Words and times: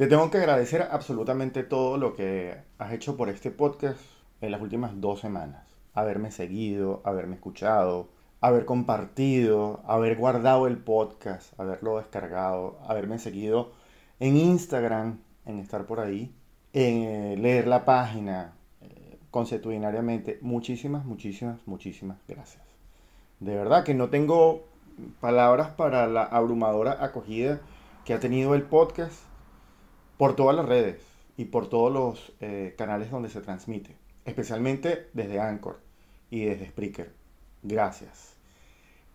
Te 0.00 0.06
tengo 0.06 0.30
que 0.30 0.38
agradecer 0.38 0.88
absolutamente 0.90 1.62
todo 1.62 1.98
lo 1.98 2.14
que 2.14 2.56
has 2.78 2.90
hecho 2.94 3.18
por 3.18 3.28
este 3.28 3.50
podcast 3.50 4.00
en 4.40 4.50
las 4.50 4.62
últimas 4.62 4.98
dos 4.98 5.20
semanas. 5.20 5.66
Haberme 5.92 6.30
seguido, 6.30 7.02
haberme 7.04 7.34
escuchado, 7.34 8.08
haber 8.40 8.64
compartido, 8.64 9.82
haber 9.86 10.16
guardado 10.16 10.66
el 10.66 10.78
podcast, 10.78 11.52
haberlo 11.60 11.98
descargado, 11.98 12.78
haberme 12.88 13.18
seguido 13.18 13.72
en 14.20 14.38
Instagram, 14.38 15.18
en 15.44 15.58
estar 15.58 15.84
por 15.84 16.00
ahí, 16.00 16.34
en 16.72 17.02
eh, 17.02 17.36
leer 17.36 17.66
la 17.66 17.84
página 17.84 18.54
eh, 18.80 19.18
consuetudinariamente. 19.30 20.38
Muchísimas, 20.40 21.04
muchísimas, 21.04 21.58
muchísimas 21.66 22.16
gracias. 22.26 22.64
De 23.38 23.54
verdad 23.54 23.84
que 23.84 23.92
no 23.92 24.08
tengo 24.08 24.64
palabras 25.20 25.68
para 25.72 26.06
la 26.06 26.22
abrumadora 26.22 27.04
acogida 27.04 27.60
que 28.06 28.14
ha 28.14 28.18
tenido 28.18 28.54
el 28.54 28.62
podcast 28.62 29.28
por 30.20 30.36
todas 30.36 30.54
las 30.54 30.66
redes 30.66 31.00
y 31.38 31.46
por 31.46 31.70
todos 31.70 31.90
los 31.90 32.32
eh, 32.42 32.74
canales 32.76 33.10
donde 33.10 33.30
se 33.30 33.40
transmite, 33.40 33.96
especialmente 34.26 35.08
desde 35.14 35.40
Anchor 35.40 35.80
y 36.28 36.44
desde 36.44 36.66
Spreaker. 36.68 37.10
Gracias. 37.62 38.34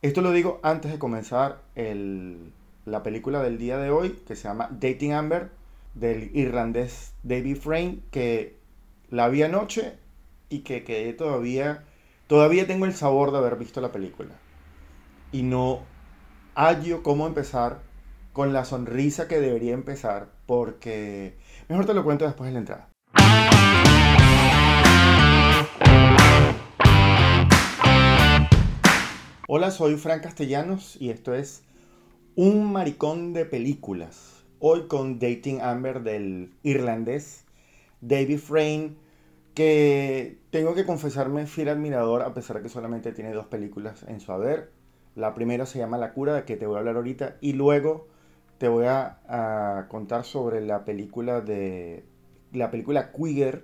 Esto 0.02 0.22
lo 0.22 0.32
digo 0.32 0.60
antes 0.64 0.92
de 0.92 0.98
comenzar 0.98 1.62
la 1.76 3.04
película 3.04 3.44
del 3.44 3.60
día 3.60 3.78
de 3.78 3.92
hoy, 3.92 4.20
que 4.28 4.36
se 4.36 4.48
llama 4.48 4.68
Dating 4.72 5.14
Amber, 5.14 5.52
del 5.94 6.36
irlandés 6.36 7.14
David 7.22 7.58
Frame, 7.58 8.00
que 8.10 8.58
la 9.12 9.30
vi 9.30 9.44
anoche 9.44 10.00
y 10.50 10.62
que 10.62 10.84
quedé 10.84 11.14
todavía, 11.14 11.84
todavía 12.26 12.66
tengo 12.66 12.86
el 12.86 12.96
sabor 12.96 13.32
de 13.32 13.38
haber 13.38 13.58
visto 13.58 13.80
la 13.80 13.92
película. 13.92 14.34
Y 15.32 15.44
no 15.44 15.82
hallo 16.56 17.04
cómo 17.04 17.28
empezar 17.28 17.82
con 18.34 18.54
la 18.54 18.66
sonrisa 18.66 19.28
que 19.28 19.40
debería 19.40 19.76
empezar, 19.76 20.34
porque 20.46 21.38
mejor 21.68 21.86
te 21.86 21.94
lo 21.94 22.04
cuento 22.04 22.26
después 22.26 22.48
de 22.48 22.54
la 22.54 22.60
entrada. 22.60 22.90
Hola, 29.48 29.72
soy 29.72 29.96
Fran 29.96 30.22
Castellanos 30.22 31.00
y 31.00 31.10
esto 31.10 31.34
es 31.34 31.64
Un 32.36 32.72
Maricón 32.72 33.34
de 33.34 33.46
Películas. 33.46 34.44
Hoy 34.60 34.88
con 34.88 35.20
Dating 35.20 35.62
Amber 35.62 36.02
del 36.02 36.54
irlandés 36.64 37.46
David 38.02 38.40
Frame, 38.40 38.96
que 39.54 40.38
tengo 40.52 40.76
que 40.76 40.86
confesarme 40.86 41.46
fiel 41.48 41.70
admirador 41.70 42.22
a 42.22 42.34
pesar 42.34 42.58
de 42.58 42.64
que 42.64 42.70
solamente 42.70 43.12
tiene 43.14 43.34
dos 43.34 43.48
películas 43.48 44.04
en 44.08 44.20
su 44.20 44.32
haber. 44.32 44.72
La 45.16 45.34
primera 45.34 45.66
se 45.66 45.80
llama 45.80 45.98
La 45.98 46.14
cura, 46.14 46.34
de 46.34 46.44
que 46.44 46.58
te 46.58 46.68
voy 46.68 46.76
a 46.76 46.80
hablar 46.80 46.98
ahorita, 46.98 47.38
y 47.42 47.54
luego 47.54 48.08
te 48.58 48.68
voy 48.68 48.86
a, 48.86 49.88
contar 49.90 50.24
sobre 50.26 50.62
la 50.62 50.86
película 50.86 51.42
de 51.42 52.04
la 52.54 52.72
película 52.72 53.12
Queer 53.12 53.64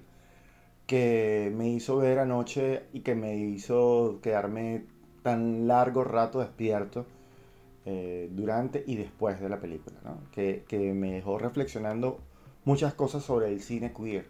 que 0.86 1.52
me 1.56 1.70
hizo 1.70 1.98
ver 1.98 2.20
anoche 2.20 2.83
y 2.92 3.02
que 3.02 3.16
me 3.16 3.38
hizo 3.38 4.20
quedarme 4.22 4.86
tan 5.23 5.67
largo 5.67 6.03
rato 6.03 6.39
despierto 6.39 7.06
eh, 7.86 8.30
durante 8.31 8.83
y 8.86 8.95
después 8.95 9.39
de 9.39 9.50
la 9.50 9.59
película, 9.59 9.98
que, 10.31 10.66
que, 10.67 10.94
me 10.94 11.14
dejó 11.14 11.38
reflexionando 11.38 12.20
muchas 12.66 12.94
cosas 12.94 13.23
sobre 13.23 13.48
el 13.48 13.61
cine 13.61 13.94
queer. 13.94 14.26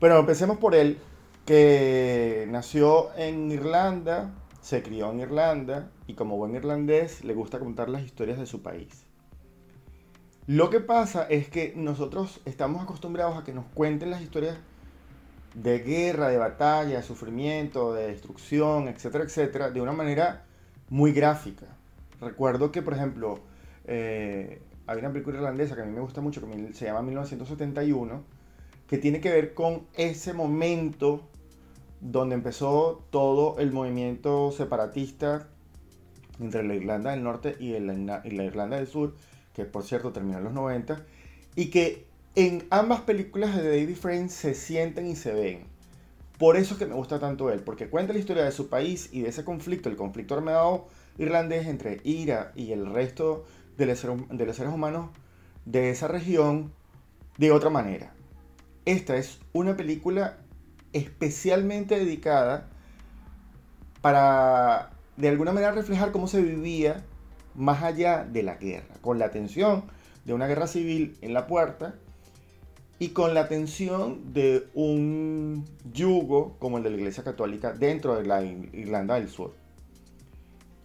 Pero 0.00 0.18
empecemos 0.18 0.58
por 0.58 0.74
él, 0.74 0.98
que 1.46 2.46
nació 2.50 3.14
en 3.16 3.50
Irlanda, 3.50 4.34
se 4.60 4.82
crió 4.82 5.12
en 5.12 5.20
Irlanda 5.20 5.90
y 6.06 6.14
como 6.14 6.36
buen 6.36 6.54
irlandés 6.54 7.22
le 7.22 7.34
gusta 7.34 7.58
contar 7.58 7.88
las 7.88 8.02
historias 8.02 8.38
de 8.38 8.46
su 8.46 8.62
país. 8.62 9.03
Lo 10.46 10.68
que 10.68 10.80
pasa 10.80 11.26
es 11.30 11.48
que 11.48 11.72
nosotros 11.74 12.42
estamos 12.44 12.82
acostumbrados 12.82 13.38
a 13.38 13.44
que 13.44 13.54
nos 13.54 13.64
cuenten 13.72 14.10
las 14.10 14.20
historias 14.20 14.58
de 15.54 15.78
guerra, 15.78 16.28
de 16.28 16.36
batalla, 16.36 16.96
de 16.98 17.02
sufrimiento, 17.02 17.94
de 17.94 18.08
destrucción, 18.08 18.88
etcétera, 18.88 19.24
etcétera, 19.24 19.70
de 19.70 19.80
una 19.80 19.92
manera 19.92 20.44
muy 20.90 21.12
gráfica. 21.12 21.64
Recuerdo 22.20 22.72
que, 22.72 22.82
por 22.82 22.92
ejemplo, 22.92 23.38
eh, 23.86 24.60
hay 24.86 24.98
una 24.98 25.10
película 25.10 25.38
irlandesa 25.38 25.76
que 25.76 25.82
a 25.82 25.86
mí 25.86 25.92
me 25.92 26.00
gusta 26.00 26.20
mucho, 26.20 26.46
que 26.46 26.74
se 26.74 26.84
llama 26.84 27.00
1971, 27.00 28.22
que 28.86 28.98
tiene 28.98 29.22
que 29.22 29.30
ver 29.30 29.54
con 29.54 29.86
ese 29.94 30.34
momento 30.34 31.22
donde 32.02 32.34
empezó 32.34 33.02
todo 33.08 33.58
el 33.60 33.72
movimiento 33.72 34.52
separatista 34.52 35.48
entre 36.38 36.64
la 36.64 36.74
Irlanda 36.74 37.12
del 37.12 37.22
Norte 37.22 37.56
y 37.58 37.78
la 37.78 38.44
Irlanda 38.44 38.76
del 38.76 38.88
Sur, 38.88 39.14
que 39.54 39.64
por 39.64 39.84
cierto 39.84 40.12
terminó 40.12 40.38
en 40.38 40.44
los 40.44 40.52
90, 40.52 41.04
y 41.56 41.66
que 41.70 42.04
en 42.34 42.66
ambas 42.70 43.02
películas 43.02 43.56
de 43.56 43.68
David 43.68 43.96
Frame 43.96 44.28
se 44.28 44.54
sienten 44.54 45.06
y 45.06 45.16
se 45.16 45.32
ven. 45.32 45.64
Por 46.38 46.56
eso 46.56 46.74
es 46.74 46.78
que 46.80 46.86
me 46.86 46.94
gusta 46.94 47.20
tanto 47.20 47.50
él, 47.50 47.60
porque 47.60 47.88
cuenta 47.88 48.12
la 48.12 48.18
historia 48.18 48.44
de 48.44 48.50
su 48.52 48.68
país 48.68 49.08
y 49.12 49.22
de 49.22 49.28
ese 49.28 49.44
conflicto, 49.44 49.88
el 49.88 49.96
conflicto 49.96 50.34
armado 50.34 50.88
irlandés 51.16 51.68
entre 51.68 52.00
Ira 52.02 52.52
y 52.56 52.72
el 52.72 52.86
resto 52.86 53.46
de 53.76 53.86
de 53.86 54.46
los 54.46 54.56
seres 54.56 54.72
humanos 54.72 55.10
de 55.64 55.90
esa 55.90 56.08
región 56.08 56.72
de 57.38 57.52
otra 57.52 57.70
manera. 57.70 58.12
Esta 58.84 59.16
es 59.16 59.40
una 59.52 59.76
película 59.76 60.38
especialmente 60.92 61.98
dedicada 61.98 62.68
para 64.00 64.90
de 65.16 65.28
alguna 65.28 65.52
manera 65.52 65.72
reflejar 65.72 66.12
cómo 66.12 66.28
se 66.28 66.42
vivía 66.42 67.04
más 67.54 67.82
allá 67.82 68.24
de 68.24 68.42
la 68.42 68.54
guerra, 68.56 68.94
con 69.00 69.18
la 69.18 69.30
tensión 69.30 69.84
de 70.24 70.34
una 70.34 70.46
guerra 70.46 70.66
civil 70.66 71.16
en 71.20 71.34
la 71.34 71.46
puerta 71.46 71.94
y 72.98 73.08
con 73.10 73.34
la 73.34 73.48
tensión 73.48 74.32
de 74.32 74.68
un 74.74 75.64
yugo 75.92 76.56
como 76.58 76.78
el 76.78 76.84
de 76.84 76.90
la 76.90 76.96
Iglesia 76.96 77.24
Católica 77.24 77.72
dentro 77.72 78.14
de 78.16 78.24
la 78.24 78.42
Irlanda 78.42 79.16
del 79.16 79.28
Sur. 79.28 79.52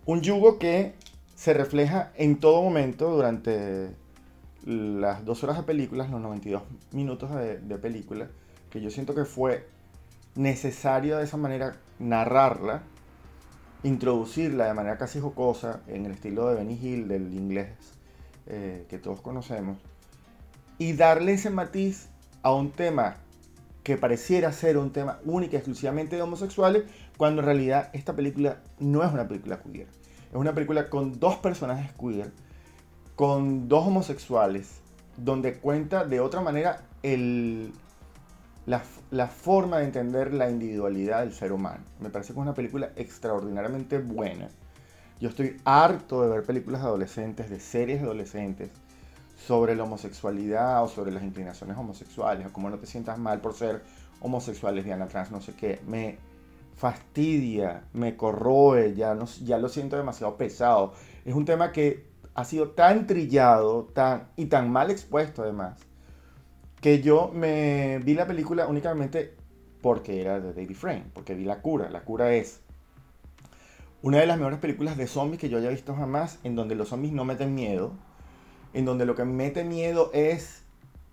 Un 0.06 0.22
yugo 0.22 0.58
que 0.58 0.94
se 1.36 1.54
refleja 1.54 2.12
en 2.16 2.40
todo 2.40 2.62
momento 2.62 3.12
durante 3.12 3.92
las 4.66 5.24
dos 5.24 5.44
horas 5.44 5.58
de 5.58 5.64
película, 5.64 6.08
los 6.08 6.22
92 6.22 6.64
minutos 6.92 7.34
de, 7.34 7.60
de 7.60 7.78
película, 7.78 8.28
que 8.70 8.82
yo 8.82 8.90
siento 8.90 9.16
que 9.16 9.26
fue 9.26 9.68
necesario 10.36 11.18
de 11.18 11.24
esa 11.24 11.38
manera 11.38 11.78
narrarla 12.00 12.84
introducirla 13.84 14.66
de 14.66 14.74
manera 14.74 14.98
casi 14.98 15.20
jocosa 15.20 15.82
en 15.88 16.06
el 16.06 16.12
estilo 16.12 16.50
de 16.50 16.56
Benny 16.56 16.80
Hill, 16.82 17.08
del 17.08 17.34
inglés 17.34 17.70
eh, 18.48 18.86
que 18.90 18.98
todos 18.98 19.22
conocemos, 19.22 19.78
y 20.78 20.94
darle 20.94 21.34
ese 21.34 21.50
matiz 21.50 22.10
a 22.42 22.54
un 22.54 22.72
tema 22.72 23.18
que 23.84 23.98
pareciera 23.98 24.52
ser 24.52 24.78
un 24.78 24.92
tema 24.92 25.20
único 25.26 25.54
y 25.54 25.58
exclusivamente 25.58 26.16
de 26.16 26.22
homosexuales, 26.22 26.84
cuando 27.18 27.42
en 27.42 27.46
realidad 27.46 27.90
esta 27.94 28.16
película 28.16 28.62
no 28.80 29.04
es 29.04 29.12
una 29.12 29.28
película 29.28 29.62
queer. 29.62 29.88
Es 30.30 30.36
una 30.36 30.54
película 30.54 30.90
con 30.90 31.20
dos 31.20 31.38
personajes 31.38 31.92
queer, 31.94 32.32
con 33.16 33.68
dos 33.68 33.88
homosexuales, 33.88 34.82
donde 35.18 35.56
cuenta 35.56 36.06
de 36.06 36.20
otra 36.20 36.42
manera 36.42 36.84
el, 37.04 37.74
la, 38.70 39.28
forma 39.28 39.80
de 39.80 39.86
entender 39.86 40.32
la 40.32 40.50
individualidad 40.50 41.22
del 41.22 41.34
ser 41.34 41.52
humano. 41.52 41.84
Me 42.00 42.10
parece 42.10 42.34
que 42.34 42.40
es 42.40 42.44
una 42.44 42.54
película 42.54 42.92
extraordinariamente 42.96 43.98
buena. 43.98 44.48
Yo 45.20 45.30
estoy 45.30 45.60
harto 45.66 46.22
de 46.22 46.30
ver 46.30 46.44
películas 46.44 46.82
de 46.82 46.88
adolescentes, 46.88 47.50
de 47.50 47.60
series 47.60 48.00
de 48.00 48.06
adolescentes, 48.06 48.70
sobre 49.36 49.76
la 49.76 49.84
homosexualidad 49.84 50.84
o 50.84 50.88
sobre 50.88 51.12
las 51.12 51.24
inclinaciones 51.24 51.78
homosexuales, 51.78 52.46
o 52.46 52.54
cómo 52.54 52.70
no 52.70 52.78
te 52.78 52.86
sientas 52.86 53.18
mal 53.18 53.42
por 53.42 53.56
ser 53.56 53.82
homosexual, 54.22 54.76
lesbiana, 54.76 55.08
trans, 55.08 55.32
no 55.32 55.42
sé 55.42 55.54
qué. 55.54 55.82
Me 55.88 56.20
fastidia, 56.76 57.86
me 57.94 58.16
corroe, 58.16 58.94
ya, 58.94 59.16
no, 59.16 59.26
ya 59.44 59.58
lo 59.58 59.68
siento 59.68 59.98
demasiado 59.98 60.38
pesado. 60.38 60.94
Es 61.26 61.34
un 61.34 61.46
tema 61.46 61.72
que 61.72 62.06
ha 62.36 62.46
sido 62.46 62.70
tan 62.70 63.08
trillado 63.08 63.86
tan, 63.86 64.28
y 64.36 64.46
tan 64.46 64.72
mal 64.72 64.92
expuesto 64.92 65.42
además, 65.42 65.80
que 66.82 67.02
yo 67.02 67.32
me 67.34 68.00
vi 68.00 68.14
la 68.14 68.28
película 68.28 68.68
únicamente 68.68 69.34
porque 69.82 70.22
era 70.22 70.40
de 70.40 70.54
David 70.54 70.76
Frame, 70.76 71.06
porque 71.14 71.36
vi 71.36 71.46
La 71.46 71.62
Cura. 71.62 71.90
La 71.90 72.02
Cura 72.02 72.34
es 72.34 72.62
una 74.02 74.20
de 74.20 74.26
las 74.26 74.38
mejores 74.38 74.60
películas 74.60 74.98
de 74.98 75.08
zombies 75.08 75.40
que 75.40 75.50
yo 75.50 75.58
haya 75.58 75.70
visto 75.70 75.96
jamás, 75.96 76.40
en 76.44 76.56
donde 76.56 76.76
los 76.76 76.90
zombies 76.90 77.14
no 77.14 77.26
meten 77.26 77.54
miedo, 77.54 77.94
en 78.74 78.86
donde 78.86 79.06
lo 79.06 79.16
que 79.16 79.26
mete 79.26 79.64
miedo 79.64 80.12
es 80.14 80.64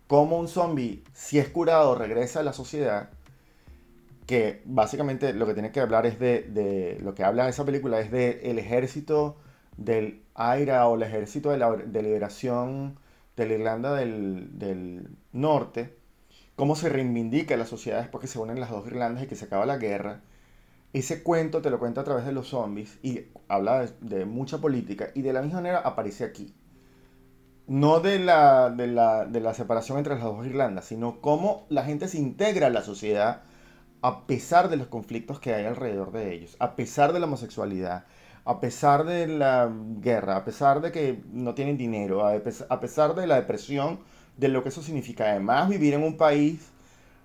cómo 0.07 0.39
un 0.39 0.49
zombie, 0.49 1.03
si 1.13 1.39
es 1.39 1.49
curado, 1.49 1.95
regresa 1.97 2.41
a 2.41 2.43
la 2.45 2.53
sociedad, 2.53 3.11
que 4.27 4.63
básicamente 4.65 5.33
lo 5.33 5.47
que 5.47 5.55
tiene 5.55 5.73
que 5.73 5.81
hablar 5.81 6.07
es 6.07 6.19
de, 6.19 6.99
lo 7.03 7.15
que 7.15 7.25
habla 7.25 7.49
esa 7.49 7.65
película 7.65 8.01
es 8.01 8.11
del 8.11 8.39
el 8.43 8.59
ejército 8.59 9.37
del 9.77 10.23
AIRA 10.35 10.87
o 10.89 10.97
el 10.97 11.03
ejército 11.03 11.51
de, 11.51 11.59
la, 11.59 11.73
de 11.77 12.03
liberación 12.03 12.99
de 13.37 13.47
la 13.47 13.55
Irlanda 13.55 13.95
del, 13.95 15.09
Norte, 15.33 15.97
cómo 16.55 16.75
se 16.75 16.89
reivindica 16.89 17.57
la 17.57 17.67
sociedad 17.67 18.01
después 18.01 18.23
que 18.23 18.29
se 18.29 18.39
unen 18.39 18.61
las 18.61 18.71
dos 18.71 18.87
Irlandas 18.87 19.25
y 19.25 19.27
que 19.27 19.37
se 19.37 19.45
acaba 19.45 19.67
la 19.67 19.77
guerra. 19.77 20.23
Ese 20.93 21.23
cuento 21.23 21.61
te 21.61 21.71
lo 21.71 21.79
cuenta 21.79 22.01
a 22.01 22.05
través 22.05 22.25
de 22.25 22.33
los 22.33 22.49
zombies 22.49 22.99
y 23.03 23.27
habla 23.49 23.87
de, 24.01 24.25
mucha 24.25 24.59
política 24.59 25.09
y 25.15 25.21
de 25.21 25.33
la 25.35 25.43
misma 25.43 25.59
manera 25.59 25.81
aparece 25.81 26.25
aquí. 26.25 26.55
no 27.67 28.01
de 28.01 28.19
la, 28.19 28.71
de 28.71 28.87
la, 29.41 29.55
separación 29.55 29.99
entre 29.99 30.15
las 30.15 30.23
dos 30.23 30.47
Irlandas, 30.47 30.87
sino 30.87 31.21
cómo 31.21 31.67
la 31.69 31.85
gente 31.85 32.09
se 32.09 32.19
integra 32.19 32.69
a 32.69 32.71
la 32.71 32.83
sociedad 32.83 33.43
a 34.07 34.25
pesar 34.25 34.69
de 34.69 34.77
los 34.77 34.87
conflictos 34.87 35.41
que 35.41 35.53
hay 35.53 35.65
alrededor 35.65 36.13
de 36.13 36.33
ellos, 36.33 36.55
a 36.61 36.77
pesar 36.77 37.13
de 37.13 37.19
la 37.19 37.27
homosexualidad, 37.27 38.05
a 38.45 38.61
pesar 38.61 39.05
de 39.05 39.27
la 39.27 39.69
guerra, 40.01 40.37
a 40.37 40.45
pesar 40.45 40.81
de 40.81 40.93
que 40.93 41.21
no 41.33 41.55
tienen 41.55 41.77
dinero, 41.77 42.25
a 42.25 42.81
pesar 42.81 43.17
de 43.17 43.27
la 43.27 43.35
depresión, 43.35 43.99
de 44.37 44.47
lo 44.47 44.63
que 44.63 44.69
eso 44.69 44.81
significa. 44.81 45.29
Además, 45.29 45.69
vivir 45.69 45.95
en 45.95 46.05
un 46.05 46.17
país 46.17 46.69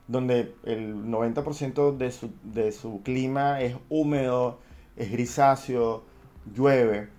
donde 0.07 0.55
el 0.63 0.95
90% 1.05 1.97
de 1.97 2.11
su, 2.11 2.31
de 2.41 2.71
su 2.71 3.03
clima 3.03 3.61
es 3.61 3.75
húmedo, 3.87 4.57
es 4.95 5.11
grisáceo, 5.11 6.03
llueve. 6.51 7.09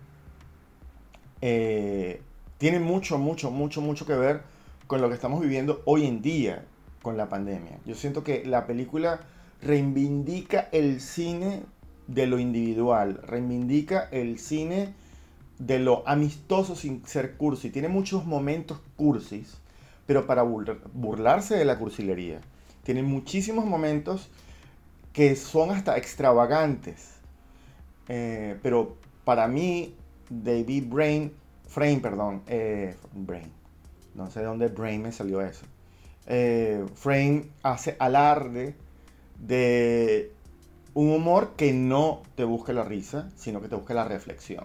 Eh, 1.40 2.20
tiene 2.58 2.80
mucho, 2.80 3.16
mucho, 3.16 3.52
mucho, 3.52 3.80
mucho 3.80 4.06
que 4.06 4.14
ver 4.14 4.42
con 4.88 5.00
lo 5.00 5.08
que 5.08 5.14
estamos 5.14 5.40
viviendo 5.40 5.82
hoy 5.84 6.04
en 6.04 6.20
día 6.20 6.64
con 7.00 7.16
la 7.16 7.28
pandemia. 7.28 7.78
Yo 7.86 7.94
siento 7.94 8.24
que 8.24 8.44
la 8.44 8.66
película 8.66 9.20
reivindica 9.62 10.68
el 10.72 11.00
cine 11.00 11.62
de 12.08 12.26
lo 12.26 12.38
individual, 12.38 13.20
reivindica 13.22 14.08
el 14.10 14.38
cine 14.38 14.94
de 15.58 15.78
lo 15.78 16.06
amistoso 16.06 16.74
sin 16.74 17.06
ser 17.06 17.36
cursi. 17.36 17.70
Tiene 17.70 17.88
muchos 17.88 18.26
momentos 18.26 18.80
cursis, 18.96 19.54
pero 20.06 20.26
para 20.26 20.42
burlarse 20.42 21.56
de 21.56 21.64
la 21.64 21.78
cursilería. 21.78 22.40
Tiene 22.82 23.02
muchísimos 23.02 23.64
momentos 23.64 24.28
que 25.12 25.36
son 25.36 25.70
hasta 25.70 25.96
extravagantes. 25.96 27.12
Eh, 28.08 28.58
pero 28.62 28.96
para 29.24 29.46
mí, 29.46 29.94
David 30.28 30.84
Brain 30.88 31.32
Frame, 31.68 32.00
perdón, 32.00 32.42
eh, 32.48 32.96
Brain, 33.14 33.50
no 34.14 34.30
sé 34.30 34.40
de 34.40 34.46
dónde 34.46 34.68
Brain 34.68 35.00
me 35.00 35.12
salió 35.12 35.40
eso. 35.40 35.64
Eh, 36.26 36.84
Frame 36.94 37.46
hace 37.62 37.96
alarde 37.98 38.74
de 39.42 40.32
un 40.94 41.10
humor 41.10 41.52
que 41.56 41.74
no 41.74 42.22
te 42.34 42.44
busque 42.44 42.72
la 42.72 42.84
risa, 42.84 43.30
sino 43.36 43.60
que 43.60 43.68
te 43.68 43.76
busque 43.76 43.92
la 43.92 44.04
reflexión. 44.04 44.64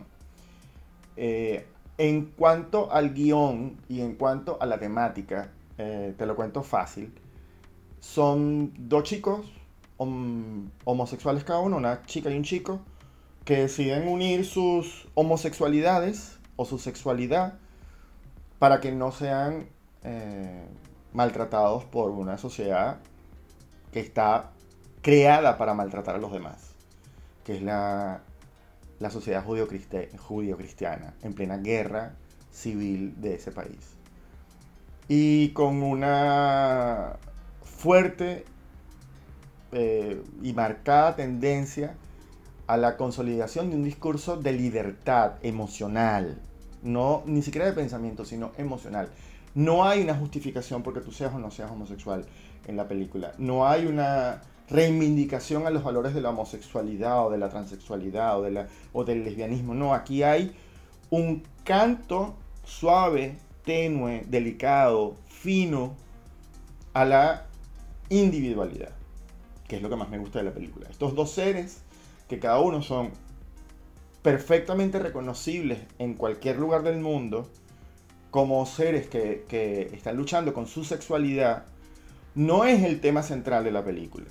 Eh, 1.17 1.67
en 1.97 2.27
cuanto 2.27 2.91
al 2.91 3.13
guion 3.13 3.77
y 3.89 3.99
en 3.99 4.15
cuanto 4.15 4.57
a 4.61 4.65
la 4.65 4.79
temática, 4.79 5.51
te 5.75 6.25
lo 6.25 6.35
cuento 6.35 6.63
fácil. 6.63 7.13
Son 7.99 8.71
dos 8.77 9.03
chicos 9.03 9.45
homosexuales 9.97 11.43
cada 11.43 11.59
uno, 11.59 11.77
una 11.77 12.03
chica 12.03 12.29
y 12.29 12.37
un 12.37 12.43
chico, 12.43 12.81
que 13.45 13.57
deciden 13.61 14.07
unir 14.07 14.45
sus 14.45 15.07
homosexualidades 15.15 16.37
o 16.55 16.65
su 16.65 16.79
sexualidad 16.79 17.59
para 18.59 18.79
que 18.79 18.91
no 18.91 19.11
sean 19.11 19.69
eh, 20.03 20.65
maltratados 21.13 21.85
por 21.85 22.11
una 22.11 22.37
sociedad 22.37 22.99
que 23.91 23.99
está 23.99 24.51
creada 25.07 25.57
para 25.57 25.73
maltratar 25.73 26.15
a 26.15 26.17
los 26.17 26.33
demás, 26.33 26.73
que 27.45 27.55
es 27.55 27.61
la, 27.61 28.19
la 28.99 29.09
sociedad 29.09 29.41
judío-cristiana, 29.41 31.13
en 31.23 31.33
plena 31.33 31.55
guerra 31.55 32.11
civil 32.51 33.13
de 33.21 33.35
ese 33.35 33.53
país. 33.53 33.95
Y 35.07 35.51
con 35.51 35.81
una 35.81 37.15
fuerte 37.63 38.43
eh, 39.71 40.21
y 40.43 40.51
marcada 40.51 41.15
tendencia 41.15 41.95
a 42.67 42.75
la 42.75 42.97
consolidación 42.97 43.69
de 43.69 43.77
un 43.77 43.85
discurso 43.85 44.35
de 44.35 44.51
libertad 44.51 45.35
emocional, 45.41 46.37
no 46.83 47.23
ni 47.25 47.41
siquiera 47.43 47.65
de 47.65 47.71
pensamiento, 47.71 48.25
sino 48.25 48.51
emocional. 48.57 49.07
No 49.55 49.85
hay 49.85 50.01
una 50.01 50.15
justificación 50.15 50.83
porque 50.83 50.99
tú 50.99 51.13
seas 51.13 51.33
o 51.33 51.39
no 51.39 51.49
seas 51.49 51.71
homosexual 51.71 52.25
en 52.67 52.75
la 52.75 52.89
película. 52.89 53.31
No 53.37 53.65
hay 53.65 53.85
una 53.85 54.41
reivindicación 54.69 55.65
a 55.65 55.69
los 55.69 55.83
valores 55.83 56.13
de 56.13 56.21
la 56.21 56.29
homosexualidad 56.29 57.25
o 57.25 57.29
de 57.29 57.37
la 57.37 57.49
transexualidad 57.49 58.37
o, 58.93 59.03
del 59.03 59.23
lesbianismo. 59.23 59.73
No, 59.73 59.93
aquí 59.93 60.23
hay 60.23 60.55
un 61.09 61.43
canto 61.63 62.35
suave, 62.63 63.37
tenue, 63.63 64.23
delicado, 64.27 65.15
fino 65.27 65.95
a 66.93 67.05
la 67.05 67.45
individualidad, 68.09 68.91
que 69.67 69.77
es 69.77 69.81
lo 69.81 69.89
que 69.89 69.95
más 69.95 70.09
me 70.09 70.17
gusta 70.17 70.39
de 70.39 70.45
la 70.45 70.53
película. 70.53 70.87
Estos 70.89 71.15
dos 71.15 71.31
seres, 71.31 71.81
que 72.27 72.39
cada 72.39 72.59
uno 72.59 72.81
son 72.81 73.11
perfectamente 74.21 74.99
reconocibles 74.99 75.79
en 75.99 76.15
cualquier 76.15 76.57
lugar 76.57 76.83
del 76.83 76.99
mundo 76.99 77.49
como 78.31 78.65
seres 78.65 79.07
que, 79.07 79.89
están 79.93 80.17
luchando 80.17 80.53
con 80.53 80.67
su 80.67 80.83
sexualidad, 80.83 81.65
no 82.35 82.65
es 82.65 82.83
el 82.83 82.99
tema 82.99 83.23
central 83.23 83.63
de 83.63 83.71
la 83.71 83.83
película. 83.83 84.25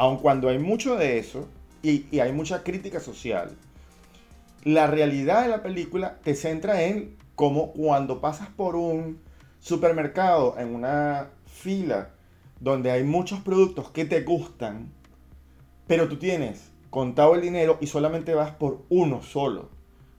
Aun 0.00 0.16
cuando 0.16 0.48
hay 0.48 0.58
mucho 0.58 0.96
de 0.96 1.18
eso 1.18 1.46
y, 1.82 2.18
hay 2.20 2.32
mucha 2.32 2.62
crítica 2.62 3.00
social, 3.00 3.54
la 4.64 4.86
realidad 4.86 5.42
de 5.42 5.50
la 5.50 5.62
película 5.62 6.16
te 6.24 6.34
centra 6.34 6.84
en 6.84 7.18
cómo 7.34 7.72
cuando 7.74 8.18
pasas 8.18 8.48
por 8.48 8.76
un 8.76 9.20
supermercado 9.58 10.58
en 10.58 10.74
una 10.74 11.28
fila 11.44 12.12
donde 12.60 12.90
hay 12.90 13.04
muchos 13.04 13.40
productos 13.40 13.90
que 13.90 14.06
te 14.06 14.22
gustan, 14.22 14.90
pero 15.86 16.08
tú 16.08 16.16
tienes 16.16 16.70
contado 16.88 17.34
el 17.34 17.42
dinero 17.42 17.76
y 17.82 17.86
solamente 17.86 18.32
vas 18.32 18.52
por 18.52 18.86
uno 18.88 19.20
solo. 19.20 19.68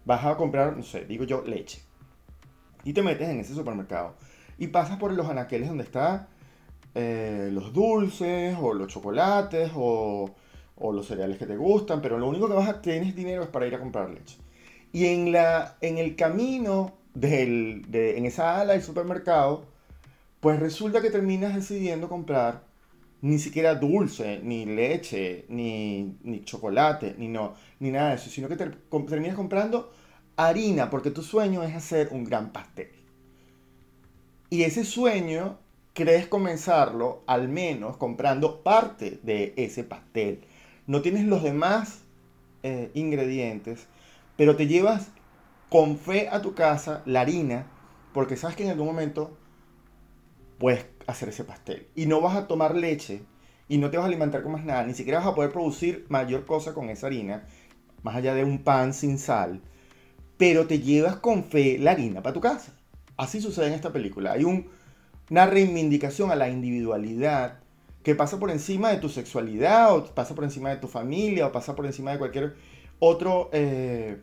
Vas 0.06 0.24
a 0.26 0.38
comprar, 0.38 0.78
no 0.78 0.84
sé, 0.84 1.06
digo 1.06 1.24
yo, 1.24 1.42
leche. 1.42 1.82
Y 2.84 2.94
te 2.94 3.02
metes 3.02 3.28
en 3.28 3.40
ese 3.40 3.56
supermercado. 3.56 4.14
Y 4.60 4.68
pasas 4.68 5.00
por 5.00 5.12
los 5.12 5.28
anaqueles 5.28 5.70
donde 5.70 5.86
están 5.86 6.28
eh, 6.96 7.50
los 7.52 7.74
dulces 7.74 8.58
o 8.60 8.74
los 8.74 8.88
chocolates 8.88 9.72
o, 9.76 10.30
los 10.94 11.06
cereales 11.08 11.38
que 11.38 11.46
te 11.46 11.58
gustan, 11.58 12.02
pero 12.02 12.18
lo 12.18 12.28
único 12.28 12.48
que 12.48 12.54
vas 12.54 12.68
a 12.68 12.82
tener 12.82 13.14
dinero 13.14 13.44
es 13.44 13.50
para 13.50 13.68
ir 13.68 13.76
a 13.76 13.80
comprar 13.80 14.10
leche. 14.10 14.38
Y 14.92 15.06
en, 15.06 15.32
la, 15.32 15.78
en 15.82 16.00
el 16.00 16.16
camino, 16.16 16.94
del, 17.14 17.86
de, 17.88 18.18
en 18.18 18.26
esa 18.26 18.60
ala 18.60 18.74
del 18.74 18.82
supermercado, 18.82 19.66
pues 20.40 20.60
resulta 20.60 21.02
que 21.02 21.12
terminas 21.12 21.56
decidiendo 21.56 22.10
comprar 22.10 22.64
ni 23.22 23.38
siquiera 23.38 23.76
dulce, 23.76 24.42
ni 24.44 24.66
leche, 24.66 25.46
ni, 25.50 26.42
chocolate, 26.44 27.16
ni, 27.18 27.28
no, 27.28 27.54
ni 27.80 27.92
nada 27.92 28.10
de 28.10 28.16
eso, 28.16 28.30
sino 28.30 28.48
que 28.48 28.56
terminas 28.56 29.36
comprando 29.36 29.92
harina 30.36 30.90
porque 30.90 31.12
tu 31.12 31.22
sueño 31.22 31.62
es 31.64 31.76
hacer 31.76 32.10
un 32.12 32.24
gran 32.24 32.52
pastel. 32.52 32.90
Y 34.50 34.64
ese 34.64 34.84
sueño 34.84 35.60
crees 35.94 36.28
comenzarlo 36.28 37.24
al 37.28 37.50
menos 37.50 37.98
comprando 37.98 38.64
parte 38.64 39.20
de 39.24 39.54
ese 39.58 39.84
pastel. 39.84 40.46
No 40.88 41.02
tienes 41.02 41.26
los 41.26 41.44
demás 41.44 42.04
eh, 42.64 42.92
ingredientes, 42.94 43.88
pero 44.38 44.56
te 44.56 44.68
llevas 44.68 45.10
con 45.70 45.98
fe 45.98 46.30
a 46.30 46.42
tu 46.42 46.54
casa 46.54 47.02
la 47.06 47.22
harina 47.22 47.68
porque 48.14 48.36
sabes 48.36 48.56
que 48.56 48.64
en 48.64 48.72
algún 48.72 48.88
momento 48.88 49.38
puedes 50.58 50.86
hacer 51.08 51.30
ese 51.30 51.44
pastel. 51.44 51.88
Y 51.96 52.06
no 52.06 52.22
vas 52.22 52.36
a 52.36 52.48
tomar 52.48 52.76
leche 52.76 53.24
y 53.68 53.78
no 53.78 53.90
te 53.90 53.98
vas 53.98 54.04
a 54.04 54.08
alimentar 54.08 54.44
con 54.44 54.52
más 54.52 54.66
nada, 54.66 54.86
ni 54.86 54.94
siquiera 54.94 55.20
vas 55.20 55.28
a 55.30 55.36
poder 55.36 55.52
producir 55.52 56.06
mayor 56.10 56.46
cosa 56.46 56.74
con 56.74 56.90
esa 56.90 57.08
harina, 57.08 57.48
más 58.04 58.16
allá 58.16 58.34
de 58.34 58.44
un 58.44 58.64
pan 58.64 58.94
sin 58.94 59.18
sal, 59.18 59.62
pero 60.38 60.68
te 60.68 60.80
llevas 60.80 61.16
con 61.16 61.46
fe 61.46 61.78
la 61.78 61.92
harina 61.92 62.22
para 62.22 62.34
tu 62.34 62.42
casa. 62.42 62.74
Así 63.16 63.40
sucede 63.40 63.68
en 63.68 63.74
esta 63.74 63.94
película. 63.94 64.34
Hay 64.34 64.44
un, 64.44 64.68
una 65.32 65.46
reivindicación 65.46 66.30
a 66.30 66.36
la 66.36 66.50
individualidad 66.50 67.60
que 68.04 68.16
pasa 68.16 68.38
por 68.38 68.52
encima 68.52 68.90
de 68.90 68.98
tu 68.98 69.08
sexualidad, 69.08 69.96
o 69.96 70.14
pasa 70.14 70.36
por 70.36 70.44
encima 70.44 70.72
de 70.72 70.76
tu 70.76 70.90
familia, 70.90 71.48
o 71.48 71.54
pasa 71.54 71.74
por 71.74 71.86
encima 71.86 72.12
de 72.12 72.18
cualquier 72.18 72.56
otro, 73.00 73.50
eh, 73.54 74.20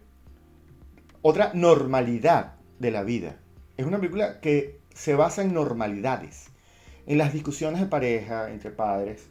otra 1.23 1.53
normalidad 1.55 2.57
de 2.79 2.91
la 2.91 3.05
vida. 3.05 3.37
Es 3.79 3.87
una 3.87 3.99
película 3.99 4.41
que 4.41 4.81
se 4.93 5.15
basa 5.15 5.41
en 5.41 5.55
normalidades 5.55 6.51
en 7.07 7.17
las 7.17 7.33
discusiones 7.33 7.81
de 7.81 7.87
pareja 7.87 8.51
entre 8.51 8.71
padres 8.71 9.29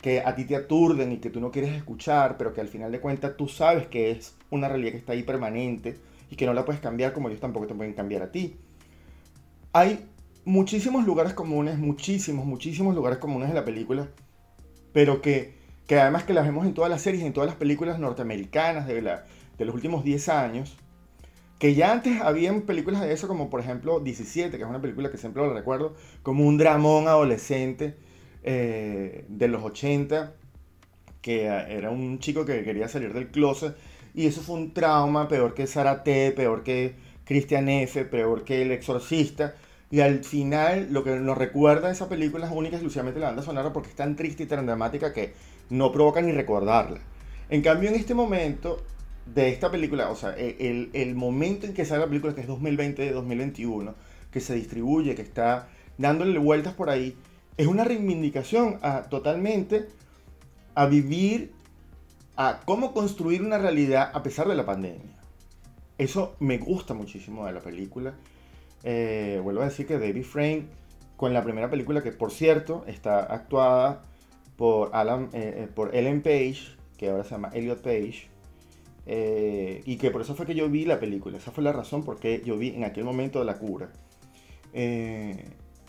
que 0.00 0.20
a 0.20 0.36
ti 0.36 0.44
te 0.44 0.54
aturden 0.54 1.10
y 1.10 1.16
que 1.16 1.30
tú 1.30 1.40
no 1.40 1.50
quieres 1.50 1.74
escuchar, 1.74 2.36
pero 2.38 2.54
que 2.54 2.60
al 2.60 2.68
final 2.68 2.92
de 2.92 3.00
cuentas 3.00 3.36
tú 3.36 3.48
sabes 3.48 3.88
que 3.88 4.12
es 4.12 4.36
una 4.50 4.68
realidad 4.68 4.92
que 4.92 4.98
está 4.98 5.14
ahí 5.14 5.24
permanente 5.24 5.98
y 6.30 6.36
que 6.36 6.46
no 6.46 6.54
la 6.54 6.64
puedes 6.64 6.80
cambiar 6.80 7.12
como 7.12 7.28
ellos 7.28 7.40
tampoco 7.40 7.66
te 7.66 7.74
pueden 7.74 7.94
cambiar 7.94 8.22
a 8.22 8.30
ti. 8.30 8.56
Hay 9.72 10.06
muchísimos 10.44 11.04
lugares 11.04 11.34
comunes, 11.34 11.78
muchísimos, 11.78 12.46
muchísimos 12.46 12.94
lugares 12.94 13.18
comunes 13.18 13.48
en 13.48 13.54
la 13.54 13.64
película, 13.64 14.08
pero 14.92 15.20
que, 15.20 15.54
que 15.86 15.98
además 15.98 16.24
que 16.24 16.32
las 16.32 16.44
vemos 16.44 16.66
en 16.66 16.74
todas 16.74 16.90
las 16.90 17.02
series, 17.02 17.24
en 17.24 17.32
todas 17.32 17.48
las 17.48 17.56
películas 17.56 17.98
norteamericanas 17.98 18.86
de, 18.86 19.02
la, 19.02 19.24
de 19.58 19.64
los 19.64 19.74
últimos 19.74 20.04
10 20.04 20.28
años, 20.28 20.76
que 21.58 21.74
ya 21.74 21.92
antes 21.92 22.20
habían 22.20 22.62
películas 22.62 23.00
de 23.00 23.12
eso, 23.12 23.26
como 23.26 23.50
por 23.50 23.60
ejemplo 23.60 24.00
17, 24.00 24.56
que 24.56 24.62
es 24.62 24.68
una 24.68 24.80
película 24.80 25.10
que 25.10 25.18
siempre 25.18 25.42
lo 25.42 25.52
recuerdo, 25.52 25.94
como 26.22 26.46
un 26.46 26.56
dramón 26.56 27.08
adolescente 27.08 27.96
eh, 28.44 29.24
de 29.28 29.48
los 29.48 29.62
80, 29.62 30.34
que 31.20 31.44
era 31.46 31.90
un 31.90 32.20
chico 32.20 32.44
que 32.44 32.62
quería 32.62 32.88
salir 32.88 33.12
del 33.12 33.28
closet, 33.28 33.76
y 34.14 34.26
eso 34.26 34.40
fue 34.40 34.56
un 34.56 34.72
trauma 34.72 35.28
peor 35.28 35.54
que 35.54 35.66
Zarate, 35.66 36.32
peor 36.32 36.62
que 36.62 36.94
Christian 37.24 37.68
F., 37.68 38.04
peor 38.04 38.44
que 38.44 38.62
El 38.62 38.72
Exorcista. 38.72 39.54
Y 39.90 40.00
al 40.00 40.22
final, 40.24 40.88
lo 40.90 41.02
que 41.02 41.16
nos 41.16 41.38
recuerda 41.38 41.90
esa 41.90 42.08
película 42.08 42.46
es 42.46 42.52
única 42.52 42.74
y 42.74 42.76
exclusivamente 42.76 43.20
la 43.20 43.28
banda 43.28 43.42
sonora 43.42 43.72
porque 43.72 43.88
es 43.88 43.96
tan 43.96 44.16
triste 44.16 44.42
y 44.42 44.46
tan 44.46 44.66
dramática 44.66 45.12
que 45.12 45.32
no 45.70 45.92
provoca 45.92 46.20
ni 46.20 46.32
recordarla. 46.32 47.00
En 47.48 47.62
cambio, 47.62 47.88
en 47.88 47.94
este 47.94 48.14
momento 48.14 48.82
de 49.34 49.48
esta 49.50 49.70
película, 49.70 50.10
o 50.10 50.16
sea, 50.16 50.34
e, 50.36 50.90
el, 50.92 51.14
momento 51.14 51.66
en 51.66 51.74
que 51.74 51.84
sale 51.84 52.00
la 52.00 52.08
película, 52.08 52.34
que 52.34 52.42
es 52.42 52.48
2020-2021, 52.48 53.94
que 54.30 54.40
se 54.40 54.54
distribuye, 54.54 55.14
que 55.14 55.22
está 55.22 55.68
dándole 55.96 56.38
vueltas 56.38 56.74
por 56.74 56.90
ahí, 56.90 57.16
es 57.56 57.66
una 57.66 57.84
reivindicación 57.84 58.78
totalmente 59.10 59.88
a 60.74 60.86
vivir, 60.86 61.52
a 62.36 62.60
cómo 62.64 62.92
construir 62.92 63.42
una 63.42 63.58
realidad 63.58 64.10
a 64.14 64.22
pesar 64.22 64.46
de 64.48 64.54
la 64.54 64.64
pandemia. 64.64 65.18
Eso 65.96 66.36
me 66.38 66.58
gusta 66.58 66.94
muchísimo 66.94 67.46
de 67.46 67.52
la 67.52 67.60
película. 67.60 68.14
Eh, 68.84 69.40
vuelvo 69.42 69.62
a 69.62 69.64
decir 69.64 69.86
que 69.86 69.98
David 69.98 70.24
Frame, 70.24 70.66
con 71.16 71.32
la 71.34 71.42
primera 71.42 71.70
película, 71.70 72.02
que 72.02 72.12
por 72.12 72.30
cierto 72.30 72.84
está 72.86 73.20
actuada 73.20 74.02
por, 74.56 74.90
Alan, 74.94 75.30
eh, 75.32 75.54
eh, 75.56 75.68
por 75.74 75.94
Ellen 75.94 76.22
Page, 76.22 76.76
que 76.96 77.10
ahora 77.10 77.24
se 77.24 77.30
llama 77.30 77.50
Elliot 77.54 77.82
Page, 77.82 78.28
y 79.86 79.96
que 79.96 80.10
por 80.10 80.20
eso 80.20 80.34
fue 80.34 80.44
que 80.44 80.54
yo 80.54 80.68
vi 80.68 80.84
la 80.84 81.00
película. 81.00 81.38
Esa 81.38 81.50
fue 81.50 81.64
la 81.64 81.72
razón 81.72 82.04
por 82.04 82.18
qué 82.18 82.42
yo 82.44 82.58
vi 82.58 82.68
en 82.74 82.84
aquel 82.84 83.04
momento 83.04 83.42
la 83.42 83.56
cura. 83.58 83.88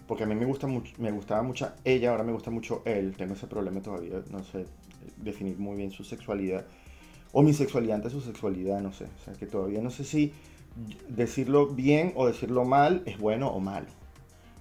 porque 0.07 0.23
a 0.23 0.25
mí 0.25 0.35
me, 0.35 0.45
gusta 0.45 0.67
me 0.67 1.11
gustaba 1.11 1.43
mucho 1.43 1.69
ella, 1.83 2.11
ahora 2.11 2.23
me 2.23 2.31
gusta 2.31 2.49
mucho 2.49 2.81
él. 2.85 3.15
Tengo 3.17 3.33
ese 3.33 3.47
problema 3.47 3.81
todavía, 3.81 4.21
no 4.31 4.43
sé 4.43 4.65
definir 5.17 5.57
muy 5.57 5.77
bien 5.77 5.91
su 5.91 6.03
sexualidad. 6.03 6.65
O 7.31 7.43
mi 7.43 7.53
sexualidad 7.53 7.97
ante 7.97 8.09
su 8.09 8.21
sexualidad, 8.21 8.81
no 8.81 8.91
sé. 8.91 9.05
O 9.05 9.23
sea, 9.23 9.33
que 9.33 9.45
todavía 9.45 9.81
no 9.81 9.91
sé 9.91 10.03
si 10.03 10.33
decirlo 11.07 11.67
bien 11.67 12.13
o 12.15 12.27
decirlo 12.27 12.65
mal 12.65 13.03
es 13.05 13.17
bueno 13.17 13.47
o 13.49 13.59
malo. 13.59 13.87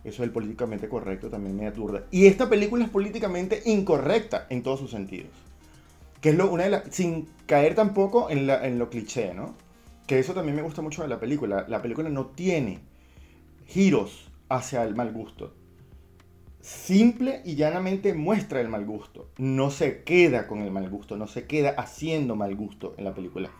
Eso 0.04 0.22
es 0.22 0.28
el 0.28 0.30
políticamente 0.30 0.88
correcto 0.88 1.28
también 1.28 1.56
me 1.56 1.66
aturda. 1.66 2.04
Y 2.10 2.26
esta 2.26 2.48
película 2.48 2.84
es 2.84 2.90
políticamente 2.90 3.62
incorrecta 3.66 4.46
en 4.48 4.62
todos 4.62 4.80
sus 4.80 4.90
sentidos. 4.90 5.30
Que 6.20 6.30
es 6.30 6.36
lo, 6.36 6.50
una 6.50 6.64
de 6.64 6.70
las. 6.70 6.94
Sin 6.94 7.28
caer 7.46 7.74
tampoco 7.74 8.30
en, 8.30 8.46
la, 8.46 8.66
en 8.66 8.78
lo 8.78 8.90
cliché, 8.90 9.34
¿no? 9.34 9.54
Que 10.06 10.18
eso 10.18 10.34
también 10.34 10.56
me 10.56 10.62
gusta 10.62 10.82
mucho 10.82 11.02
de 11.02 11.08
la 11.08 11.20
película. 11.20 11.66
La 11.68 11.82
película 11.82 12.08
no 12.08 12.26
tiene 12.26 12.80
giros 13.66 14.30
hacia 14.48 14.82
el 14.84 14.94
mal 14.94 15.12
gusto. 15.12 15.52
Simple 16.60 17.42
y 17.44 17.54
llanamente 17.54 18.14
muestra 18.14 18.60
el 18.60 18.68
mal 18.68 18.84
gusto. 18.84 19.28
No 19.38 19.70
se 19.70 20.02
queda 20.02 20.46
con 20.46 20.60
el 20.60 20.70
mal 20.70 20.88
gusto, 20.88 21.16
no 21.16 21.26
se 21.26 21.46
queda 21.46 21.70
haciendo 21.70 22.36
mal 22.36 22.54
gusto 22.56 22.94
en 22.96 23.04
la 23.04 23.14
película 23.14 23.50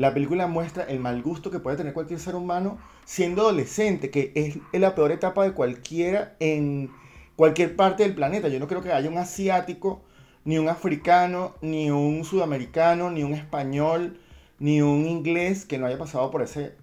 la 0.00 0.14
película 0.14 0.46
muestra 0.46 0.84
el 0.84 0.98
mal 0.98 1.20
gusto 1.20 1.50
que 1.50 1.58
puede 1.58 1.76
tener 1.76 1.92
cualquier 1.92 2.20
ser 2.20 2.34
humano 2.34 2.78
siendo 3.04 3.42
adolescente, 3.42 4.10
que 4.10 4.32
es 4.34 4.56
la 4.72 4.94
peor 4.94 5.12
etapa 5.12 5.44
de 5.44 5.52
cualquiera 5.52 6.36
en 6.40 6.90
cualquier 7.36 7.76
parte 7.76 8.04
del 8.04 8.14
planeta. 8.14 8.48
Yo 8.48 8.58
no 8.58 8.66
creo 8.66 8.80
que 8.80 8.94
haya 8.94 9.10
un 9.10 9.18
asiático, 9.18 10.00
ni 10.46 10.56
un 10.56 10.70
africano, 10.70 11.54
ni 11.60 11.90
un 11.90 12.24
sudamericano, 12.24 13.10
ni 13.10 13.24
un 13.24 13.34
español, 13.34 14.18
ni 14.58 14.80
un 14.80 15.04
inglés 15.04 15.66
que 15.66 15.76
no 15.76 15.84
haya 15.84 15.98
pasado 15.98 16.30
por 16.30 16.40
ese 16.40 16.76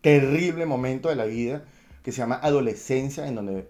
terrible 0.00 0.64
momento 0.64 1.10
de 1.10 1.16
la 1.16 1.26
vida 1.26 1.66
que 2.02 2.12
se 2.12 2.22
llama 2.22 2.40
adolescencia, 2.42 3.28
en 3.28 3.34
donde 3.34 3.68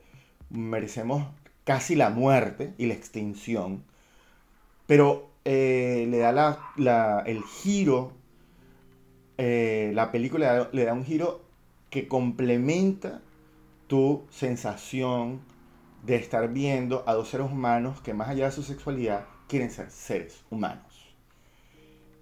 merecemos 0.51 1.27
casi 1.65 1.97
la 1.97 2.11
muerte 2.11 2.75
y 2.79 2.87
la 2.87 2.95
extinción. 2.95 3.83
Pero 4.87 5.31
eh, 5.45 6.07
le 6.09 6.19
da 6.19 7.25
el 7.27 7.43
giro 7.43 8.13
eh, 9.37 9.91
la 9.95 10.13
película 10.13 10.69
le 10.73 10.85
da, 10.85 10.93
un 10.93 11.05
giro 11.05 11.43
que 11.91 12.07
complementa 12.07 13.21
tu 13.87 14.25
sensación 14.31 15.41
de 16.05 16.17
estar 16.17 16.53
viendo 16.53 17.03
a 17.07 17.15
dos 17.15 17.29
seres 17.29 17.51
humanos 17.51 18.01
que 18.01 18.15
más 18.15 18.29
allá 18.29 18.47
de 18.47 18.53
su 18.53 18.63
sexualidad 18.63 19.27
quieren 19.49 19.71
ser 19.71 19.91
seres 19.91 20.45
humanos. 20.51 21.15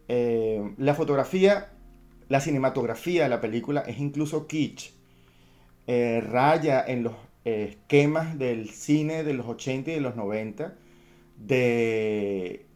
Eh, 0.09 0.75
la 0.79 0.95
fotografía, 0.95 1.73
la 2.29 2.41
cinematografía 2.41 3.25
de 3.25 3.29
la 3.29 3.41
película 3.41 3.81
es 3.81 3.99
incluso 3.99 4.47
kitsch. 4.47 4.93
Eh, 5.87 6.21
raya 6.21 6.85
en 6.87 7.03
los 7.03 7.15
esquemas 7.45 8.39
del 8.39 8.71
cine 8.71 9.25
de 9.25 9.35
los 9.35 9.47
80 9.47 9.91
y 9.91 9.95
de 9.95 10.01
los 10.01 10.17
90. 10.17 10.77
De, 11.39 12.67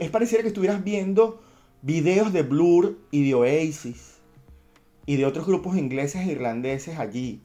es 0.00 0.10
pareciera 0.10 0.42
que 0.42 0.48
estuvieras 0.48 0.82
viendo 0.82 1.42
videos 1.84 2.32
de 2.32 2.40
Blur 2.40 2.98
y 3.10 3.26
de 3.28 3.34
Oasis 3.34 4.16
y 5.04 5.16
de 5.16 5.26
otros 5.26 5.46
grupos 5.46 5.76
ingleses 5.76 6.26
e 6.26 6.32
irlandeses 6.32 6.98
allí, 6.98 7.42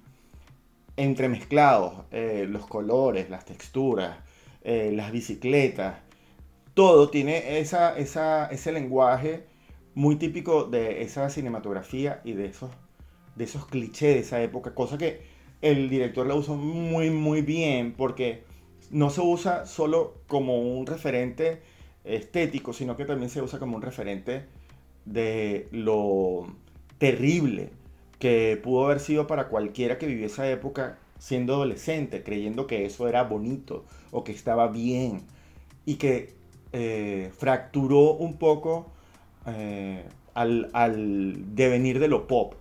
entremezclados, 0.95 2.05
eh, 2.11 2.47
los 2.49 2.65
colores, 2.65 3.29
las 3.29 3.43
texturas, 3.43 4.17
eh, 4.63 4.93
las 4.95 5.11
bicicletas, 5.11 5.97
todo 6.73 7.09
tiene 7.09 7.59
esa, 7.59 7.97
ese 7.97 8.71
lenguaje 8.71 9.43
muy 9.93 10.15
típico 10.15 10.63
de 10.63 11.01
esa 11.01 11.29
cinematografía 11.29 12.21
y 12.23 12.31
de 12.31 12.45
esos, 12.45 12.69
de 13.35 13.43
esos 13.43 13.65
clichés 13.65 14.15
de 14.15 14.19
esa 14.21 14.41
época, 14.41 14.73
cosa 14.73 14.97
que 14.97 15.19
el 15.61 15.89
director 15.89 16.25
la 16.25 16.35
usó 16.35 16.55
muy, 16.55 17.09
muy 17.09 17.41
bien 17.41 17.93
porque 17.97 18.45
no 18.89 19.09
se 19.09 19.19
usa 19.19 19.65
solo 19.65 20.13
como 20.27 20.61
un 20.61 20.85
referente 20.85 21.61
estético, 22.03 22.73
sino 22.73 22.95
que 22.97 23.05
también 23.05 23.29
se 23.29 23.41
usa 23.41 23.59
como 23.59 23.75
un 23.75 23.81
referente 23.81 24.45
de 25.05 25.67
lo 25.71 26.47
terrible 26.97 27.71
que 28.19 28.59
pudo 28.61 28.85
haber 28.85 28.99
sido 28.99 29.27
para 29.27 29.47
cualquiera 29.47 29.97
que 29.97 30.05
vivió 30.05 30.25
esa 30.25 30.49
época 30.49 30.97
siendo 31.17 31.55
adolescente, 31.55 32.23
creyendo 32.23 32.67
que 32.67 32.85
eso 32.85 33.07
era 33.07 33.23
bonito 33.23 33.85
o 34.11 34.23
que 34.23 34.31
estaba 34.31 34.67
bien 34.67 35.23
y 35.85 35.95
que 35.95 36.33
eh, 36.71 37.31
fracturó 37.37 38.13
un 38.13 38.37
poco 38.37 38.87
eh, 39.45 40.05
al, 40.33 40.69
al, 40.73 41.55
devenir 41.55 41.99
de 41.99 42.07
lo 42.07 42.27
pop. 42.27 42.53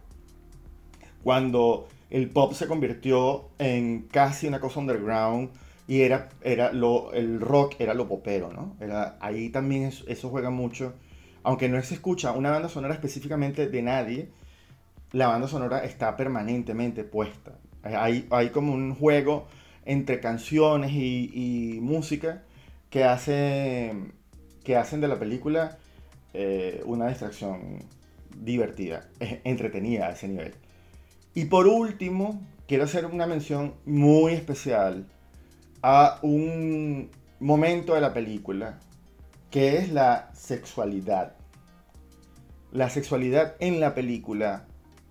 Cuando 1.22 1.88
el 2.10 2.30
pop 2.30 2.52
se 2.52 2.66
convirtió 2.66 3.48
en 3.58 4.02
casi 4.10 4.46
una 4.46 4.60
cosa 4.60 4.80
underground, 4.80 5.50
y 5.88 6.02
era, 6.02 6.28
era 6.42 6.70
lo, 6.70 7.12
el 7.14 7.40
rock 7.40 7.76
era 7.78 7.94
lo 7.94 8.06
popero, 8.06 8.52
¿no? 8.52 8.76
Era, 8.78 9.16
ahí 9.20 9.48
también 9.48 9.90
eso, 10.06 10.28
juega 10.28 10.50
mucho. 10.50 10.92
Aunque 11.42 11.70
no 11.70 11.82
se 11.82 11.94
escucha 11.94 12.32
una 12.32 12.50
banda 12.50 12.68
sonora 12.68 12.92
específicamente 12.92 13.68
de 13.68 13.82
nadie, 13.82 14.28
la 15.12 15.28
banda 15.28 15.48
sonora 15.48 15.82
está 15.84 16.14
permanentemente 16.14 17.04
puesta. 17.04 17.58
Hay, 17.82 18.26
hay 18.30 18.50
como 18.50 18.74
un 18.74 18.94
juego 18.94 19.48
entre 19.86 20.20
canciones 20.20 20.92
y, 20.92 21.78
música 21.80 22.42
que, 22.90 23.04
hace, 23.04 23.94
que 24.64 24.76
hacen 24.76 25.00
de 25.00 25.08
la 25.08 25.18
película 25.18 25.78
eh, 26.34 26.82
una 26.84 27.08
distracción 27.08 27.82
divertida, 28.36 29.08
entretenida 29.44 30.08
a 30.08 30.10
ese 30.10 30.28
nivel. 30.28 30.52
Y 31.32 31.46
por 31.46 31.66
último, 31.66 32.42
quiero 32.66 32.84
hacer 32.84 33.06
una 33.06 33.26
mención 33.26 33.72
muy 33.86 34.34
especial 34.34 35.06
a 35.82 36.18
un 36.22 37.10
momento 37.40 37.94
de 37.94 38.00
la 38.00 38.12
película 38.12 38.78
que 39.50 39.78
es 39.78 39.90
la 39.90 40.30
sexualidad. 40.34 41.34
La 42.72 42.90
sexualidad 42.90 43.54
en 43.60 43.80
la 43.80 43.94
película 43.94 44.66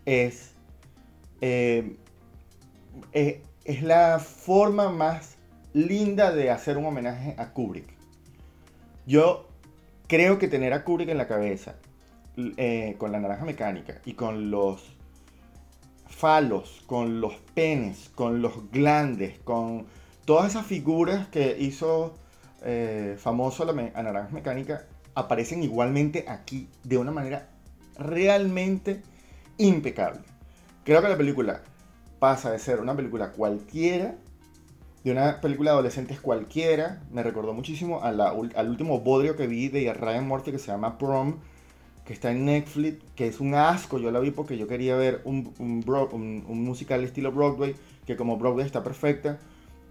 es, 0.06 0.52
eh, 1.42 1.96
eh, 3.14 3.42
es, 3.66 3.82
la 3.82 4.20
forma 4.20 4.90
más 4.90 5.38
linda 5.74 6.32
de 6.32 6.52
hacer 6.52 6.78
un 6.78 6.86
homenaje 6.86 7.36
a 7.38 7.52
Kubrick. 7.52 7.90
Yo 9.08 9.48
creo 10.08 10.38
que 10.38 10.48
tener 10.48 10.74
a 10.74 10.84
Kubrick 10.84 11.10
en 11.10 11.18
la 11.18 11.28
cabeza, 11.28 11.76
eh, 12.36 12.96
con 13.00 13.12
la 13.12 13.20
naranja 13.20 13.46
mecánica 13.46 14.00
y 14.06 14.14
con 14.14 14.52
los 14.52 14.96
falos, 16.08 16.84
con 16.86 17.22
los 17.22 17.36
penes, 17.56 18.10
con 18.14 18.42
los 18.42 18.72
glandes, 18.72 19.40
con 19.40 19.88
todas 20.28 20.52
esas 20.52 20.66
figuras 20.66 21.30
que 21.30 21.56
hizo 21.58 22.14
eh, 22.62 23.16
famoso 23.18 23.64
a 23.64 24.04
Naranja 24.04 24.28
Mecánica 24.34 24.86
aparecen 25.16 25.64
igualmente 25.64 26.26
aquí 26.28 26.68
de 26.84 26.98
una 26.98 27.14
manera 27.14 27.48
realmente 27.98 29.02
impecable. 29.58 30.20
Creo 30.84 31.02
que 31.02 31.08
la 31.08 31.18
película 31.18 31.62
pasa 32.20 32.52
de 32.52 32.60
ser 32.60 32.82
una 32.82 32.94
película 32.94 33.32
cualquiera, 33.32 34.16
de 35.06 35.12
una 35.14 35.40
película 35.40 35.72
de 35.72 35.76
adolescentes 35.76 36.20
cualquiera. 36.20 37.02
Me 37.10 37.24
recordó 37.24 37.54
muchísimo 37.54 38.04
al 38.04 38.70
último 38.70 39.00
bodrio 39.00 39.38
que 39.38 39.48
vi 39.48 39.70
de 39.70 39.94
Ryan 39.94 40.28
Murphy 40.28 40.52
que 40.52 40.60
se 40.60 40.68
llama 40.68 40.98
Prom, 40.98 41.38
que 42.04 42.12
está 42.12 42.32
en 42.32 42.44
Netflix, 42.44 43.02
que 43.16 43.28
es 43.28 43.40
un 43.40 43.56
asco. 43.56 43.98
Yo 43.98 44.12
la 44.12 44.20
vi 44.20 44.32
porque 44.32 44.58
yo 44.58 44.68
quería 44.68 44.98
ver 44.98 45.22
un, 45.24 45.54
un, 45.58 46.44
un 46.46 46.64
musical 46.66 47.02
estilo 47.06 47.32
Broadway, 47.32 47.78
que 48.06 48.18
como 48.18 48.36
Broadway 48.36 48.66
está 48.66 48.84
perfecta 48.84 49.40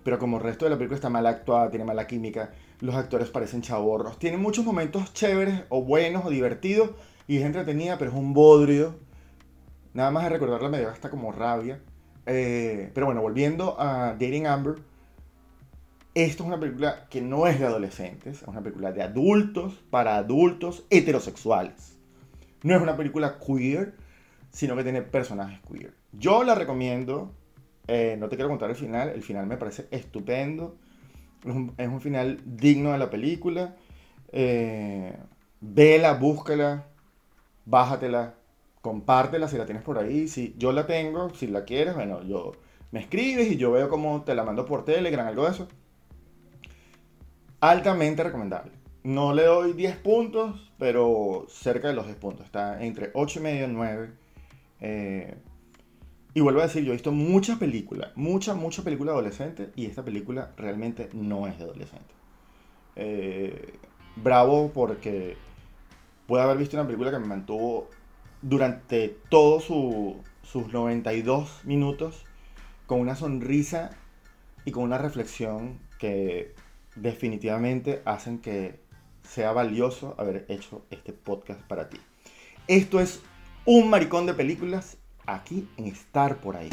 pero 0.06 0.20
como 0.20 0.36
el 0.36 0.44
resto 0.44 0.64
de 0.64 0.70
la 0.70 0.76
película 0.76 0.94
está 0.94 1.10
mal 1.10 1.26
actuada, 1.26 1.68
tiene 1.68 1.84
mala 1.84 2.06
química, 2.06 2.52
los 2.78 2.94
actores 2.94 3.28
parecen 3.28 3.60
chaborros. 3.60 4.20
Tiene 4.20 4.36
muchos 4.36 4.64
momentos 4.64 5.12
chéveres 5.12 5.64
o 5.68 5.82
buenos 5.82 6.24
o 6.24 6.30
divertidos 6.30 6.90
y 7.26 7.38
es 7.38 7.44
entretenida, 7.44 7.98
pero 7.98 8.12
es 8.12 8.16
un 8.16 8.32
bodrio 8.32 8.94
Nada 9.94 10.10
más 10.10 10.24
de 10.24 10.28
recordarla 10.28 10.68
me 10.68 10.78
dio 10.78 10.90
hasta 10.90 11.08
como 11.08 11.32
rabia. 11.32 11.80
Eh, 12.26 12.90
pero 12.94 13.06
bueno, 13.06 13.22
volviendo 13.22 13.80
a 13.80 14.12
Dating 14.12 14.46
Amber, 14.46 14.76
esto 16.14 16.42
es 16.42 16.46
una 16.46 16.60
película 16.60 17.08
que 17.08 17.22
no 17.22 17.46
es 17.46 17.58
de 17.58 17.64
adolescentes, 17.64 18.42
es 18.42 18.46
una 18.46 18.62
película 18.62 18.92
de 18.92 19.02
adultos 19.02 19.82
para 19.90 20.16
adultos 20.16 20.84
heterosexuales. 20.90 21.96
No 22.62 22.76
es 22.76 22.82
una 22.82 22.96
película 22.96 23.38
queer, 23.38 23.94
sino 24.50 24.76
que 24.76 24.84
tiene 24.84 25.02
personajes 25.02 25.58
queer. 25.66 25.94
Yo 26.12 26.44
la 26.44 26.54
recomiendo, 26.54 27.32
eh, 27.88 28.16
no 28.18 28.28
te 28.28 28.36
quiero 28.36 28.48
contar 28.48 28.70
el 28.70 28.76
final, 28.76 29.10
el 29.10 29.22
final 29.22 29.46
me 29.46 29.56
parece 29.56 29.86
estupendo, 29.90 30.76
es 31.76 31.88
un, 31.88 32.00
final 32.00 32.40
digno 32.44 32.92
de 32.92 32.98
la 32.98 33.10
película. 33.10 33.76
Eh, 34.32 35.16
vela, 35.60 36.14
búscala, 36.14 36.86
bájatela, 37.64 38.34
compártela 38.80 39.48
si 39.48 39.56
la 39.56 39.66
tienes 39.66 39.84
por 39.84 39.98
ahí. 39.98 40.28
Si 40.28 40.54
yo 40.58 40.72
la 40.72 40.86
tengo, 40.86 41.30
si 41.30 41.46
la 41.46 41.64
quieres, 41.64 41.94
bueno, 41.94 42.22
yo 42.24 42.52
me 42.90 43.00
escribes 43.00 43.50
y 43.52 43.56
yo 43.56 43.72
veo 43.72 43.88
cómo 43.88 44.22
te 44.22 44.34
la 44.34 44.44
mando 44.44 44.64
por 44.64 44.84
Telegram, 44.84 45.26
algo 45.26 45.44
de 45.44 45.50
eso. 45.50 45.68
Altamente 47.60 48.24
recomendable. 48.24 48.72
No 49.04 49.32
le 49.32 49.44
doy 49.44 49.72
10 49.72 49.96
puntos, 49.98 50.72
pero 50.78 51.46
cerca 51.48 51.88
de 51.88 51.94
los 51.94 52.06
10 52.06 52.18
puntos. 52.18 52.46
Está 52.46 52.82
entre 52.82 53.10
8 53.14 53.38
y 53.38 53.42
medio 53.42 53.66
y 53.66 53.72
9. 53.72 54.10
Eh, 54.80 55.36
y 56.36 56.42
vuelvo 56.42 56.60
a 56.60 56.64
decir, 56.64 56.84
yo 56.84 56.90
he 56.90 56.96
visto 56.96 57.12
muchas 57.12 57.56
películas, 57.58 58.10
muchas, 58.14 58.56
muchas 58.56 58.84
películas 58.84 59.14
adolescentes 59.14 59.70
y 59.74 59.86
esta 59.86 60.04
película 60.04 60.52
realmente 60.58 61.08
no 61.14 61.46
es 61.46 61.56
de 61.56 61.64
adolescente. 61.64 62.12
Eh, 62.94 63.78
bravo 64.16 64.70
porque 64.74 65.38
puede 66.26 66.44
haber 66.44 66.58
visto 66.58 66.76
una 66.76 66.84
película 66.84 67.10
que 67.10 67.18
me 67.20 67.26
mantuvo 67.26 67.88
durante 68.42 69.16
todos 69.30 69.64
sus 69.64 70.72
92 70.74 71.64
minutos 71.64 72.26
con 72.84 73.00
una 73.00 73.16
sonrisa 73.16 73.96
y 74.66 74.72
con 74.72 74.82
una 74.82 74.98
reflexión 74.98 75.78
que 75.98 76.54
definitivamente 76.96 78.02
hacen 78.04 78.40
que 78.40 78.78
sea 79.22 79.52
valioso 79.52 80.14
haber 80.18 80.44
hecho 80.50 80.84
este 80.90 81.14
podcast 81.14 81.62
para 81.62 81.88
ti. 81.88 81.96
Esto 82.68 83.00
es 83.00 83.22
un 83.64 83.88
maricón 83.88 84.26
de 84.26 84.34
películas 84.34 84.98
aquí 85.26 85.68
en 85.76 85.86
Estar 85.86 86.36
por 86.36 86.56
ahí. 86.56 86.70